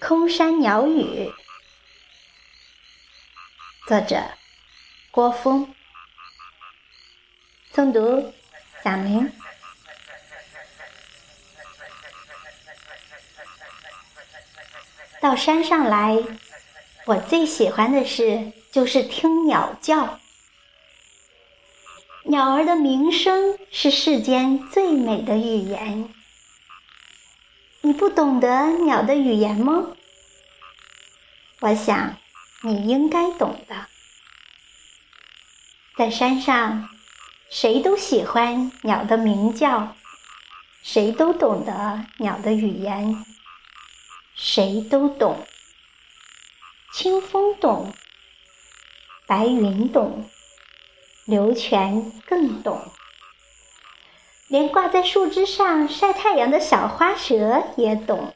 [0.00, 1.32] 空山鸟语，
[3.86, 4.22] 作者
[5.10, 5.74] 郭峰，
[7.74, 8.32] 诵读
[8.84, 9.32] 小明。
[15.20, 16.16] 到山上来，
[17.06, 20.20] 我最喜欢的事就是听鸟叫。
[22.24, 26.14] 鸟儿的鸣声是世间最美的语言。
[27.88, 29.96] 你不懂得鸟的语言吗？
[31.60, 32.18] 我想
[32.60, 33.86] 你应该懂的。
[35.96, 36.86] 在山上，
[37.48, 39.96] 谁都喜欢鸟的鸣叫，
[40.82, 43.24] 谁都懂得鸟的语言，
[44.34, 45.46] 谁都懂。
[46.92, 47.94] 清风懂，
[49.26, 50.28] 白云懂，
[51.24, 52.92] 流泉更懂。
[54.48, 58.32] 连挂在树枝上晒太阳的小花蛇也懂。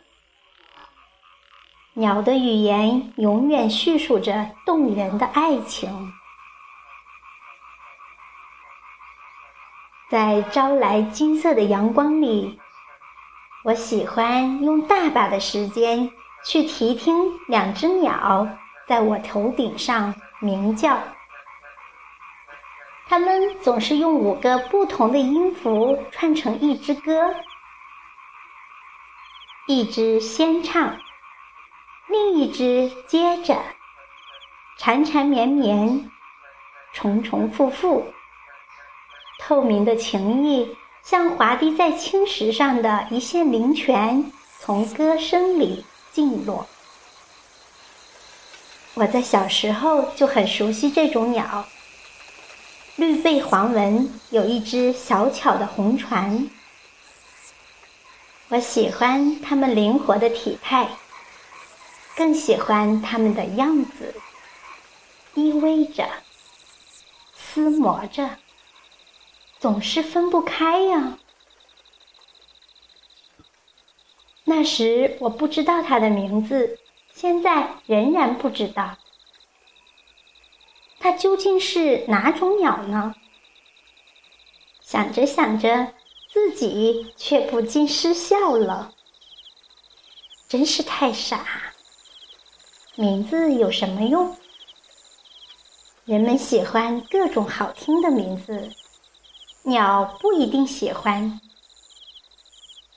[1.95, 6.13] 鸟的语言永远叙述着动人的爱情。
[10.11, 12.59] 在招来金色的阳光里，
[13.65, 16.11] 我喜欢用大把的时间
[16.45, 18.47] 去提听两只鸟
[18.87, 20.99] 在我头顶上鸣叫。
[23.13, 27.35] 他们总是用五个不同的音符串成一支歌，
[29.67, 30.99] 一支先唱，
[32.09, 33.63] 另一支接着，
[34.79, 36.11] 缠缠绵绵，
[36.95, 38.03] 重重复复。
[39.41, 46.67] 透明的情意像滑滴在青石上的一线灵泉，从歌声里进落。
[48.95, 51.67] 我在小时候就很熟悉这种鸟。
[53.03, 56.49] 绿背黄纹，有一只小巧的红船。
[58.47, 60.89] 我喜欢它们灵活的体态，
[62.17, 64.15] 更喜欢它们的样子，
[65.35, 66.09] 依偎着，
[67.37, 68.39] 厮磨着，
[69.59, 71.19] 总是分不开呀。
[74.45, 76.79] 那时我不知道它的名字，
[77.13, 78.97] 现在仍然不知道。
[81.03, 83.17] 它究竟是哪种鸟呢？
[84.81, 85.93] 想着想着，
[86.33, 88.95] 自己却不禁失笑了。
[90.49, 91.75] 真是太傻！
[92.95, 94.37] 名字有什么用？
[96.05, 98.71] 人们喜欢各种好听的名字，
[99.65, 101.41] 鸟不一定喜欢。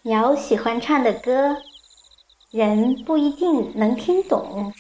[0.03, 1.57] 鸟喜欢唱的歌，
[2.51, 4.71] 人不一定能听懂。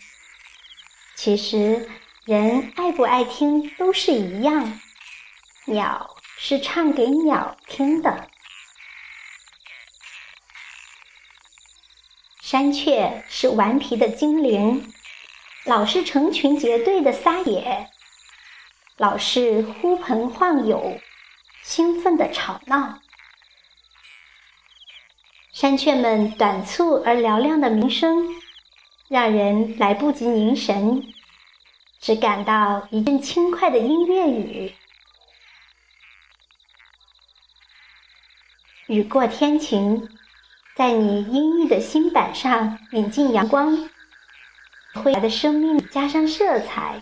[1.15, 1.89] 其实。
[2.25, 4.79] 人爱不爱听都是一样，
[5.67, 8.31] 鸟是唱给鸟听的。
[12.41, 14.91] 山雀是顽皮的精灵，
[15.65, 17.91] 老是成群结队的撒野，
[18.97, 20.99] 老是呼朋唤友，
[21.61, 23.01] 兴奋的吵闹。
[25.53, 28.33] 山雀们短促而嘹亮的鸣声，
[29.09, 31.03] 让人来不及凝神。
[32.05, 34.75] 只感到一阵轻快的音乐雨，
[38.85, 40.07] 雨过天晴，
[40.75, 43.89] 在你阴郁的心板上引进阳光，
[44.93, 47.01] 灰白的生命加上色彩，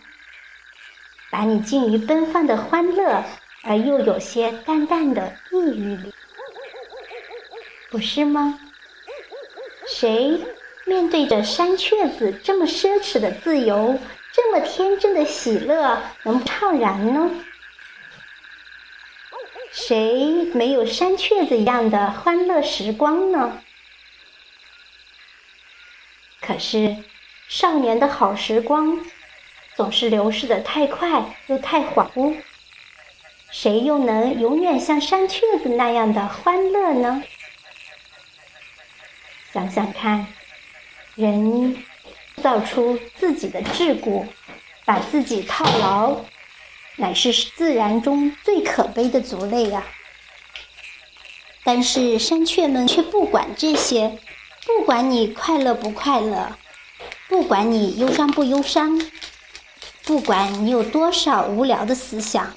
[1.30, 3.26] 把你浸于奔放的欢乐
[3.64, 6.14] 而又有些淡淡的抑郁里，
[7.92, 8.58] 不是吗？
[9.86, 10.40] 谁
[10.86, 14.00] 面对着山雀子这么奢侈的自由？
[14.36, 17.30] 这么天真的喜乐，能不怅然呢？
[19.72, 23.62] 谁没有山雀子一样的欢乐时光呢？
[26.42, 27.04] 可是，
[27.48, 29.06] 少年的好时光
[29.76, 32.42] 总是流逝的太快又太恍惚，
[33.52, 37.24] 谁又能永远像山雀子那样的欢乐呢？
[39.52, 40.26] 想想看，
[41.14, 41.86] 人。
[42.44, 44.28] 造出自己的桎梏，
[44.84, 46.18] 把自己套牢，
[46.98, 49.88] 乃是自然中最可悲的族类啊。
[51.64, 54.20] 但是山雀们却不管这些，
[54.66, 56.58] 不管你快乐不快乐，
[57.30, 59.02] 不管你忧伤不忧伤，
[60.04, 62.54] 不管你有多少无聊的思想，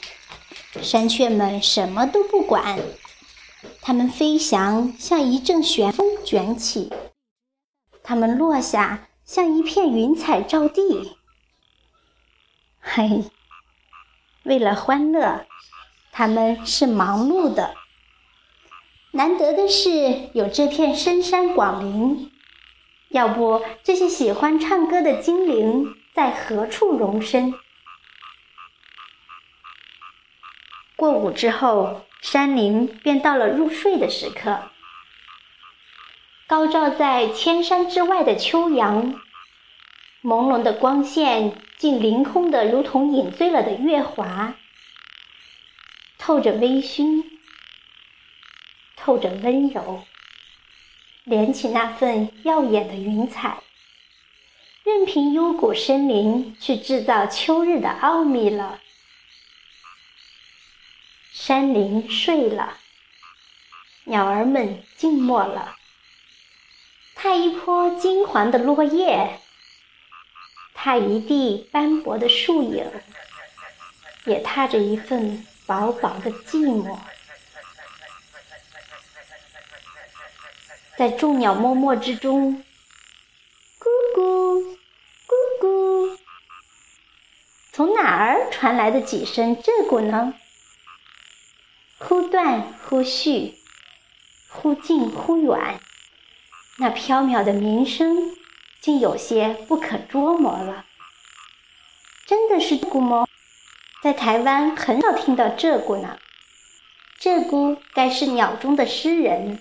[0.82, 2.80] 山雀们什么都不管，
[3.80, 6.92] 它们飞翔像一阵旋风卷起，
[8.02, 9.06] 它们落下。
[9.26, 11.16] 像一片云彩照地，
[12.80, 13.24] 嘿，
[14.44, 15.44] 为了欢乐，
[16.12, 17.74] 他们是忙碌的。
[19.10, 22.30] 难得的是有这片深山广林，
[23.08, 27.52] 要不这些喜欢唱歌的精灵在何处容身？
[30.94, 34.70] 过午之后，山林便到了入睡的时刻。
[36.56, 39.20] 高照在千山之外的秋阳，
[40.22, 44.54] 朦胧的光线竟凌空的，如同饮醉了的月华，
[46.16, 47.22] 透着微醺，
[48.96, 50.02] 透着温柔，
[51.24, 53.58] 连起那份耀眼的云彩，
[54.82, 58.80] 任凭幽谷森林去制造秋日的奥秘了。
[61.32, 62.78] 山林睡了，
[64.04, 65.76] 鸟儿们静默了。
[67.18, 69.40] 踏一坡金黄的落叶，
[70.74, 72.92] 踏一地斑驳的树影，
[74.26, 76.98] 也踏着一份薄薄的寂寞。
[80.98, 82.62] 在众鸟默默之中，
[83.80, 84.76] 咕咕
[85.26, 86.18] 咕咕，
[87.72, 90.34] 从哪儿传来的几声鹧鸪呢？
[91.98, 93.54] 忽断忽续，
[94.50, 95.80] 忽近忽远。
[96.78, 98.36] 那飘渺的鸣声，
[98.80, 100.84] 竟有些不可捉摸了。
[102.26, 103.26] 真的是鹧鸪吗？
[104.02, 106.18] 在台湾很少听到鹧鸪呢。
[107.18, 109.58] 鹧鸪该是鸟中的诗人，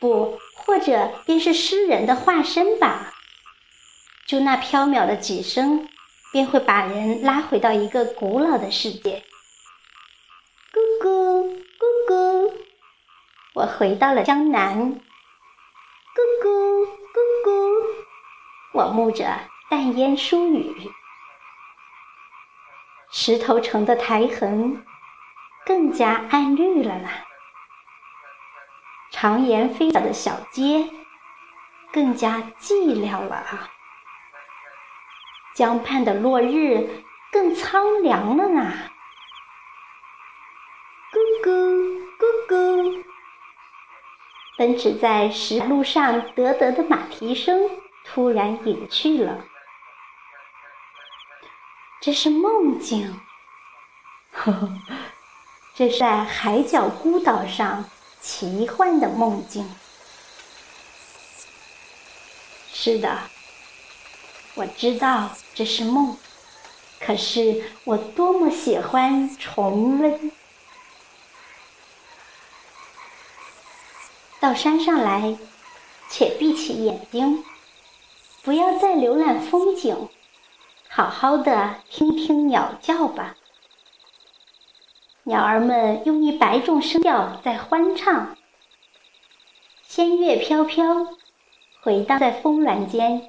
[0.00, 3.12] 不，或者便是诗人的化身吧。
[4.26, 5.86] 就那飘渺的几声，
[6.32, 9.24] 便会把人拉回到一个古老的世界。
[10.72, 12.52] 咕咕咕咕，
[13.54, 15.00] 我回到了江南。
[16.18, 16.84] 咕咕
[17.14, 18.04] 咕咕，
[18.72, 19.38] 我沐着
[19.70, 20.90] 淡烟疏雨，
[23.12, 24.84] 石头城的苔痕
[25.64, 27.24] 更加暗绿了啦。
[29.12, 30.90] 长檐飞鸟的小街
[31.92, 33.70] 更加寂寥了啊。
[35.54, 38.72] 江畔的落日更苍凉了呢。
[41.12, 41.50] 咕咕
[42.18, 42.67] 咕咕。
[44.58, 47.70] 奔驰在石路上得得的马蹄声
[48.04, 49.44] 突然隐去了，
[52.00, 53.20] 这是梦境。
[54.32, 54.68] 呵呵，
[55.76, 57.84] 这是在海角孤岛上
[58.20, 59.64] 奇幻的梦境。
[62.72, 63.16] 是的，
[64.56, 66.16] 我知道这是梦，
[66.98, 70.32] 可是我多么喜欢重温。
[74.40, 75.36] 到山上来，
[76.08, 77.42] 且闭起眼睛，
[78.42, 80.08] 不要再浏览风景，
[80.88, 83.36] 好好的听听鸟叫吧。
[85.24, 88.36] 鸟儿们用一百种声调在欢唱，
[89.82, 90.84] 仙乐飘飘，
[91.82, 93.28] 回荡在峰峦间，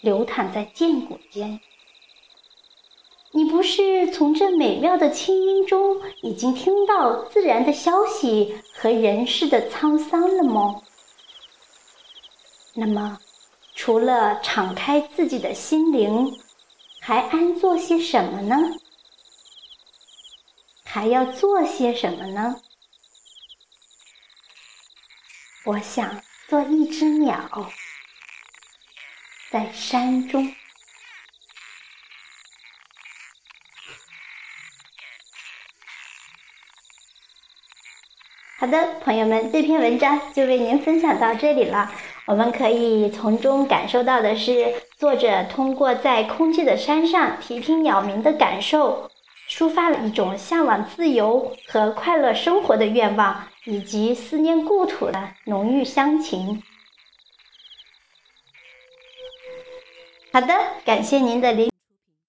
[0.00, 1.60] 流淌在涧谷间。
[3.32, 10.82] 你不是从这美妙的清音中已经听到自然的消息和人世的沧桑了吗？
[12.74, 13.18] 那么，
[13.74, 16.40] 除了敞开自己的心灵，
[17.00, 18.56] 还安做些什么呢？
[20.84, 22.56] 还要做些什么呢？
[25.64, 27.70] 我想做一只鸟，
[29.50, 30.54] 在山中。
[38.68, 41.90] 好的，朋友们，这篇文章就为您分享到这里了。
[42.26, 49.10] 我们可以从中感受到的是，作者通过在空寂的山上听听鸟鸣的感受，
[49.48, 56.62] 抒发了一种向往自由和快乐生活的愿望，以及思念故土的浓郁乡情。
[60.30, 61.77] 好的，感谢您的聆。